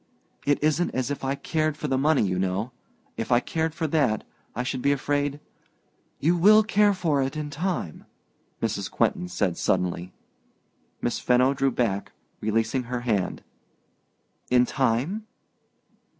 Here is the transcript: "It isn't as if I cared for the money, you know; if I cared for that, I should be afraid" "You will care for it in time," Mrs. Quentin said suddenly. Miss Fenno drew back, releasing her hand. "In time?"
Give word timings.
"It 0.47 0.57
isn't 0.63 0.95
as 0.95 1.11
if 1.11 1.23
I 1.23 1.35
cared 1.35 1.77
for 1.77 1.87
the 1.87 1.95
money, 1.95 2.23
you 2.23 2.39
know; 2.39 2.71
if 3.17 3.31
I 3.31 3.39
cared 3.39 3.75
for 3.75 3.85
that, 3.85 4.23
I 4.55 4.63
should 4.63 4.81
be 4.81 4.91
afraid" 4.91 5.39
"You 6.27 6.35
will 6.35 6.63
care 6.63 6.95
for 6.95 7.21
it 7.21 7.37
in 7.37 7.51
time," 7.51 8.05
Mrs. 8.63 8.89
Quentin 8.89 9.27
said 9.27 9.57
suddenly. 9.57 10.11
Miss 11.03 11.19
Fenno 11.19 11.53
drew 11.53 11.69
back, 11.69 12.13
releasing 12.39 12.81
her 12.85 13.01
hand. 13.01 13.43
"In 14.49 14.65
time?" 14.65 15.27